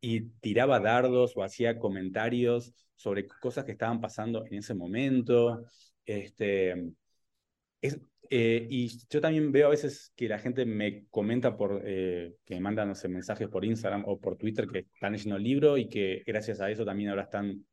[0.00, 5.66] y tiraba dardos o hacía comentarios sobre cosas que estaban pasando en ese momento.
[6.06, 6.92] Este,
[8.30, 12.54] eh, y yo también veo a veces que la gente me comenta por, eh, que
[12.54, 16.22] me mandan mensajes por Instagram o por Twitter que están leyendo el libro y que
[16.26, 17.64] gracias a eso también ahora están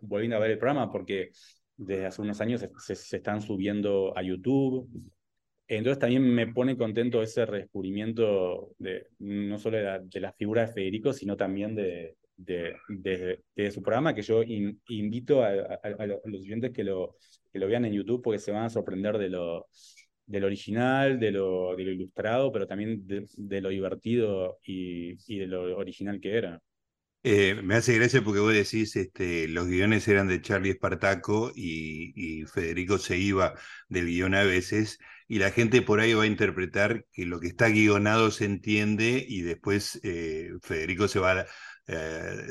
[0.00, 1.30] volviendo a ver el programa porque
[1.76, 4.88] desde hace unos años se, están subiendo a YouTube.
[5.66, 11.12] Entonces también me pone contento ese descubrimiento de, no solo de la, figura de Federico,
[11.12, 15.52] sino también de, de, su programa, que yo invito a,
[16.06, 17.16] los oyentes que lo,
[17.52, 19.66] que lo vean en YouTube porque se van a sorprender de lo,
[20.44, 26.36] original, de lo, ilustrado, pero también de, lo divertido y, y de lo original que
[26.36, 26.60] era.
[27.24, 32.44] Eh, me hace gracia porque vos decís, este, los guiones eran de Charlie Espartaco y,
[32.52, 33.54] Federico se iba
[33.88, 37.46] del guion a veces, y la gente por ahí va a interpretar que lo que
[37.46, 41.46] está guionado se entiende y después eh, Federico se va, a,
[41.86, 42.46] eh,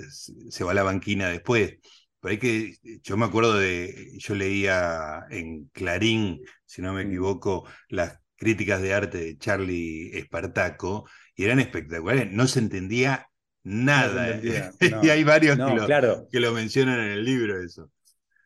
[0.50, 1.78] se va a la banquina después.
[2.20, 7.68] Por ahí que yo me acuerdo de, yo leía en Clarín, si no me equivoco,
[7.90, 13.28] las críticas de arte de Charlie Espartaco, y eran espectaculares, no se entendía
[13.64, 14.40] Nada.
[14.42, 14.72] Eh.
[15.04, 16.28] y hay varios que, lo, claro.
[16.32, 17.92] que, lo, mencionan en el libro eso.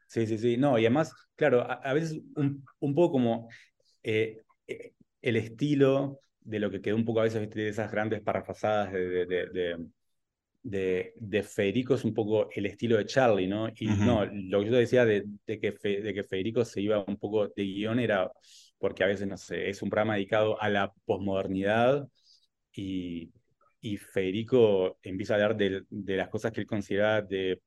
[0.08, 0.58] Sí, sí, sí.
[0.58, 3.50] No, y además, claro, a, veces un, un, poco como
[4.04, 4.42] eh,
[5.22, 9.26] el estilo de lo que quedó un poco a veces de esas grandes de, de,
[9.26, 9.78] de,
[10.66, 13.70] de, Federico es un poco el estilo de Charlie, ¿no?
[13.78, 17.48] Y no, lo que yo decía de, que de que Federico se iba un poco
[17.48, 18.32] de guion era
[18.80, 22.08] porque a veces, no sé, es un programa dedicado a la posmodernidad
[22.74, 23.32] y,
[23.80, 27.62] y Federico empieza a hablar de, de, las cosas que él consideraba de,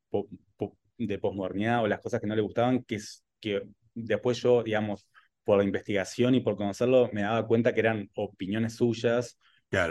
[0.99, 3.63] de posmodernidad o las cosas que no le gustaban, que, es, que
[3.95, 5.09] después yo, digamos,
[5.45, 9.39] por la investigación y por conocerlo, me daba cuenta que eran opiniones suyas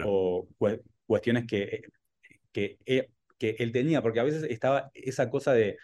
[0.06, 0.48] o
[1.08, 1.82] cuestiones que,
[2.58, 5.78] que, eh, que, él tenía, porque a veces estaba esa cosa de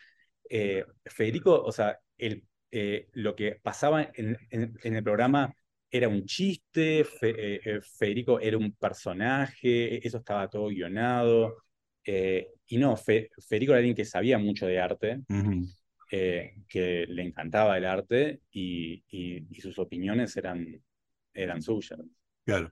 [0.50, 5.54] eh, Federico, o sea, el, eh, lo que pasaba en, en el programa
[5.92, 11.58] era un chiste, eh, Federico era un personaje, eso estaba todo guionado.
[12.06, 15.22] Y no, Federico era alguien que sabía mucho de arte,
[16.10, 20.82] que le encantaba el arte y, y, sus opiniones eran,
[21.34, 22.00] eran suyas.
[22.44, 22.72] Claro.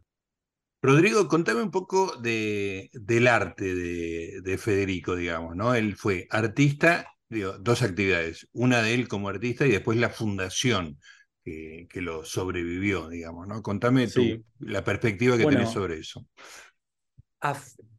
[0.81, 5.75] Rodrigo, contame un poco de, del arte de, de, Federico, digamos, ¿no?
[5.75, 10.97] Él fue artista, digo, dos actividades, una de él como artista y después la fundación
[11.43, 13.61] que, lo sobrevivió, digamos, ¿no?
[13.61, 16.25] Contame tú la perspectiva que tenés sobre eso.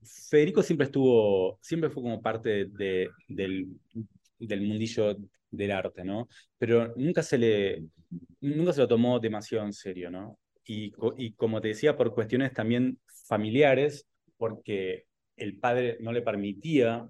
[0.04, 3.68] Federico siempre estuvo, siempre fue como parte de, del,
[4.38, 5.16] del mundillo
[5.50, 6.28] del arte, ¿no?
[6.58, 7.84] Pero nunca se le,
[8.40, 10.38] nunca se lo tomó demasiado en serio, ¿no?
[10.64, 14.06] Y, y como te decía, por cuestiones también familiares,
[14.36, 15.06] porque
[15.36, 17.08] el padre no le permitía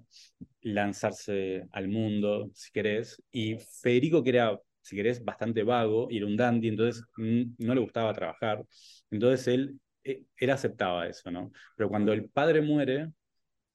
[0.61, 6.25] lanzarse al mundo, si querés, y Federico, que era si querés, bastante vago y era
[6.27, 8.63] un dandy, entonces no le gustaba trabajar.
[9.09, 11.51] Entonces él, eh, él aceptaba eso, ¿no?
[11.75, 13.09] Pero cuando el padre muere,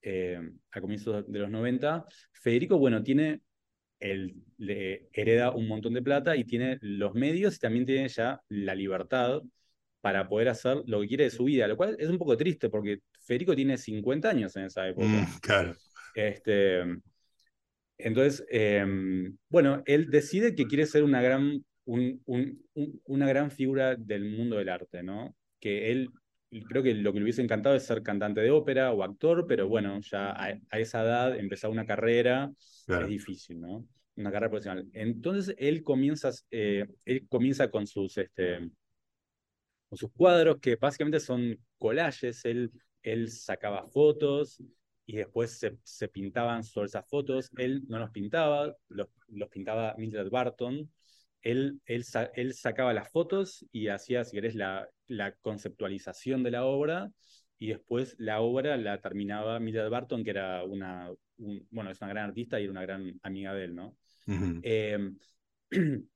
[0.02, 0.38] eh,
[0.70, 3.40] a comienzos de los 90, Federico, bueno, tiene,
[4.00, 8.40] el, le hereda un montón de plata y tiene los medios y también tiene ya
[8.48, 9.42] la libertad
[10.00, 12.70] para poder hacer lo que quiere de su vida, lo cual es un poco triste
[12.70, 15.06] porque Federico tiene 50 años en esa época.
[15.06, 15.76] Mm, claro.
[16.14, 16.82] Este,
[17.98, 24.56] entonces, em, bueno, él decide que quiere ser una gran, una gran figura del mundo
[24.56, 25.34] del arte, ¿no?
[25.58, 26.10] Que él,
[26.68, 29.68] creo que lo que le hubiese encantado es ser cantante de ópera o actor, pero
[29.68, 32.50] bueno, ya a, esa edad empezar una carrera
[32.86, 33.86] es difícil, ¿no?
[34.16, 34.88] Una carrera profesional.
[34.92, 38.68] Entonces, él comienza, eh, él comienza con sus, este,
[39.88, 42.70] con sus cuadros, que básicamente son collages, él,
[43.02, 44.62] él sacaba fotos
[45.06, 47.50] y después se, se, pintaban sobre esas fotos.
[47.56, 50.90] Él no los pintaba, los, los pintaba Mildred Barton.
[51.40, 56.64] Él, él, él, sacaba las fotos y hacía, si querés, la, la conceptualización de la
[56.66, 57.10] obra
[57.58, 62.28] y después la obra la terminaba Mildred Barton, que era una, bueno, es una gran
[62.28, 63.96] artista y era una gran amiga de él, ¿no?
[64.62, 65.16] Em,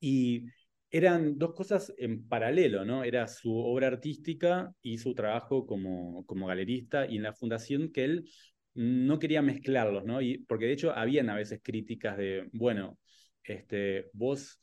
[0.00, 0.46] y
[0.92, 3.02] eran dos cosas en paralelo, ¿no?
[3.02, 8.04] Era su obra artística y su trabajo como, como galerista y en la fundación que
[8.04, 8.30] él
[8.74, 10.20] no quería mezclarlos, ¿no?
[10.20, 12.98] Y, porque de hecho habían a veces críticas de, bueno,
[13.42, 14.60] este, vos,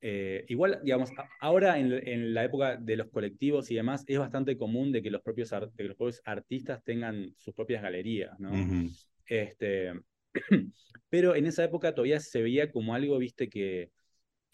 [0.00, 1.10] eh, igual, digamos,
[1.40, 5.20] ahora en, la época de los colectivos y demás, es bastante común de que los
[5.20, 8.52] propios, los propios artistas tengan sus propias galerías, ¿no?
[9.26, 9.94] este,
[11.08, 13.90] pero en esa época todavía se veía como algo, viste, que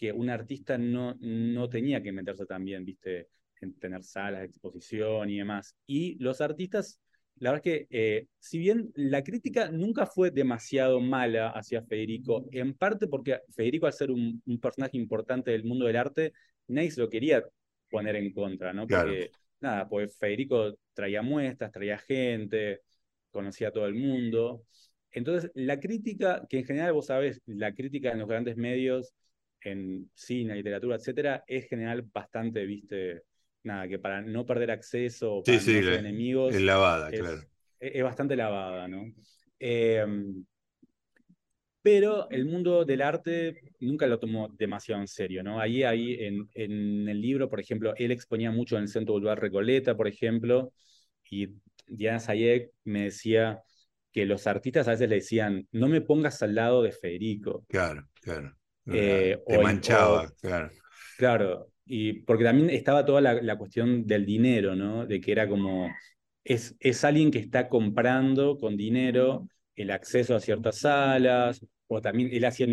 [0.01, 3.27] que un artista no, no tenía que meterse también, viste,
[3.61, 5.75] en tener salas de exposición y demás.
[5.85, 6.99] Y los artistas,
[7.35, 12.47] la verdad es que, eh, si bien la crítica nunca fue demasiado mala hacia Federico,
[12.51, 16.33] en parte porque Federico, al ser un, personaje importante del mundo del arte,
[16.67, 17.45] nadie se lo quería
[17.87, 18.87] poner en contra, ¿no?
[18.87, 19.29] Porque,
[19.59, 22.81] nada, pues Federico traía muestras, traía gente,
[23.29, 24.63] conocía a todo el mundo.
[25.11, 29.13] Entonces, la crítica, que en general vos sabés, la crítica en los grandes medios
[29.69, 33.23] en cine, literatura, etcétera, es general bastante, viste,
[33.63, 36.55] nada, que para no perder acceso, para no ser enemigos.
[36.55, 37.41] Es lavada, claro.
[37.79, 39.05] Es, bastante lavada, ¿no?
[39.59, 40.45] Em,
[41.81, 45.59] pero el mundo del arte nunca lo tomó demasiado en serio, ¿no?
[45.59, 49.39] Ahí, ahí en, en el libro, por ejemplo, él exponía mucho en el Centro Boulevard
[49.39, 50.73] Recoleta, por ejemplo,
[51.31, 51.47] y
[51.87, 53.61] Diana Sayek me decía
[54.11, 57.65] que los artistas a veces le decían, no me pongas al lado de Federico.
[57.67, 58.55] Claro, claro.
[58.93, 60.69] Eh, te manchaba, claro.
[61.17, 65.05] Claro, y porque también estaba toda la, cuestión del dinero, ¿no?
[65.05, 65.89] De que era como,
[66.43, 72.29] es, es alguien que está comprando con dinero el acceso a ciertas salas, o también
[72.31, 72.67] él hacía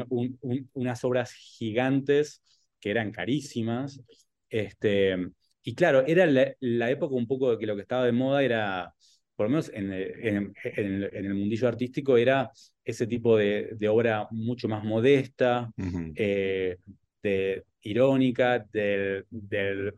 [0.72, 2.42] unas obras gigantes
[2.80, 4.00] que eran carísimas.
[4.48, 5.16] Este,
[5.62, 8.94] y claro, era la, época un poco de que lo que estaba de moda era,
[9.38, 12.50] por lo menos en, en, en el mundillo artístico, era
[12.84, 15.70] ese tipo de, obra mucho más modesta,
[16.16, 16.76] eh,
[17.22, 19.94] de, irónica del, del,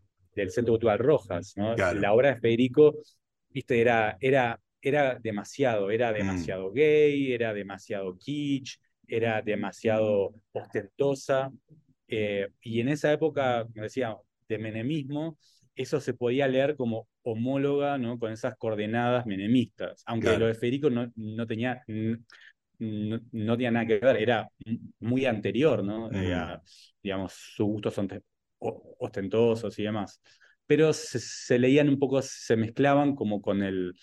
[0.51, 1.55] Centro Cultural Rojas.
[1.57, 2.99] La obra de Federico
[3.49, 6.14] viste, era, era, era demasiado, era mm.
[6.16, 8.76] demasiado gay, era demasiado kitsch,
[9.09, 11.51] era demasiado ostentosa.
[12.07, 14.14] Eh, y en esa época, como decía,
[14.51, 15.38] de menemismo,
[15.81, 18.18] eso se podía leer como homóloga ¿no?
[18.18, 21.83] con esas coordenadas menemistas, aunque lo de Federico no, no tenía
[22.78, 24.49] no, no, tenía nada que ver, era
[25.01, 26.11] muy anterior, ¿no?
[27.03, 28.09] digamos, sus gustos son
[28.59, 30.20] ostentosos y demás.
[30.66, 33.95] Pero se, leían un poco, se mezclaban como con el,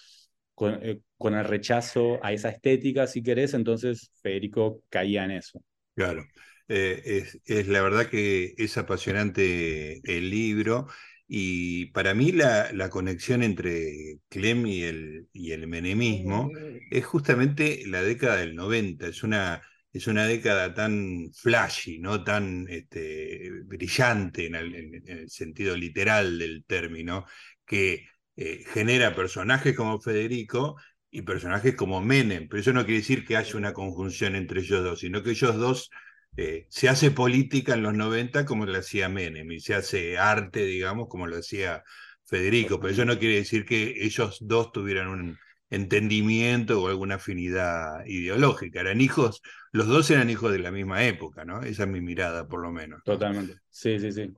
[0.54, 5.64] con, eh, con, el rechazo a esa estética, si querés, entonces Federico caía en eso.
[5.96, 6.26] Claro.
[6.68, 10.88] Eh, es, es, la verdad que es apasionante el libro
[11.28, 16.50] y para mí la, la conexión entre Clem y el, y el menemismo
[16.90, 19.62] es justamente la década del 90, es una,
[19.92, 22.24] es una década tan flashy, ¿no?
[22.24, 27.26] tan este, brillante en el, sentido literal del término,
[27.66, 28.08] que
[28.38, 30.78] eh, genera personajes como Federico
[31.12, 34.84] y personajes como Menem, pero eso no quiere decir que haya una conjunción entre ellos
[34.84, 35.90] dos, sino que ellos dos
[36.36, 40.66] eh, se hace política en los 90 como lo hacía Menem y se hace arte,
[40.66, 41.84] digamos, como lo hacía
[42.26, 45.38] Federico, pero eso no quiere decir que ellos dos tuvieran un
[45.70, 48.82] entendimiento o alguna afinidad ideológica.
[48.82, 51.62] Eran hijos, los dos eran hijos de la misma época, ¿no?
[51.62, 53.02] Esa es mi mirada, por lo menos.
[53.04, 53.56] Totalmente.
[53.70, 54.34] Sí, sí, sí.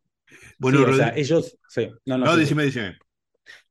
[0.57, 1.57] Bueno, o sea, ellos.
[1.67, 1.89] Sí.
[2.05, 2.69] No, no, no decime,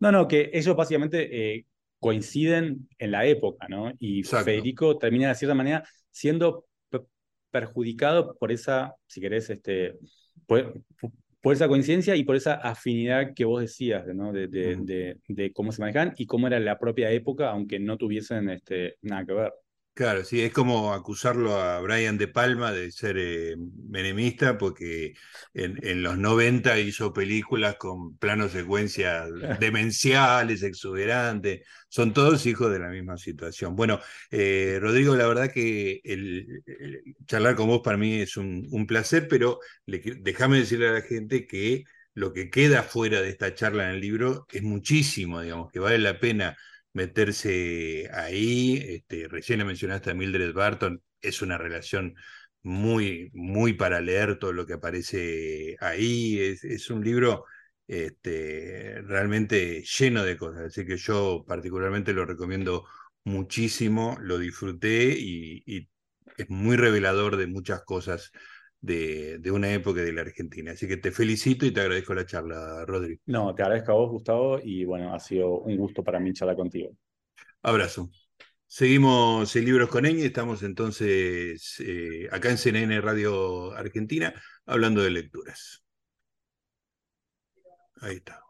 [0.00, 1.66] No, no, que ellos básicamente eh,
[1.98, 3.92] coinciden en la época, ¿no?
[3.98, 6.67] Y Federico termina de cierta manera siendo
[7.50, 9.96] perjudicado por esa, si querés, este,
[10.46, 10.82] por,
[11.40, 14.32] por esa coincidencia y por esa afinidad que vos decías, ¿no?
[14.32, 18.50] De, de, de, cómo se manejan y cómo era la propia época, aunque no tuviesen
[18.50, 19.52] este, nada que ver.
[19.98, 23.56] Claro, sí, es como acusarlo a Brian De Palma de ser eh,
[23.88, 25.14] menemista, porque
[25.54, 29.28] en, los 90 hizo películas con planos secuencias
[29.58, 33.74] demenciales, exuberantes, son todos hijos de la misma situación.
[33.74, 33.98] Bueno,
[34.30, 36.62] eh, Rodrigo, la verdad que el,
[37.26, 41.82] charlar con vos para mí es un, placer, pero déjame decirle a la gente que
[42.14, 45.98] lo que queda fuera de esta charla en el libro es muchísimo, digamos, que vale
[45.98, 46.56] la pena
[46.98, 48.78] meterse ahí.
[48.88, 52.14] Este, recién mencionaste a Mildred Barton, es una relación
[52.62, 56.38] muy, muy para leer todo lo que aparece ahí.
[56.40, 57.44] Es, un libro
[57.86, 62.84] este, realmente lleno de cosas, así que yo particularmente lo recomiendo
[63.24, 65.88] muchísimo, lo disfruté y
[66.36, 68.32] es muy revelador de muchas cosas
[68.80, 70.72] de, una época de la Argentina.
[70.72, 73.20] Así que te felicito y te agradezco la charla, Rodri.
[73.26, 76.56] No, te agradezco a vos, Gustavo, y bueno, ha sido un gusto para mí charlar
[76.56, 76.90] contigo.
[77.62, 78.10] Abrazo.
[78.66, 84.34] Seguimos en Libros con Eñe, estamos entonces eh, acá en CNN Radio Argentina
[84.66, 85.82] hablando de lecturas.
[88.00, 88.47] Ahí está.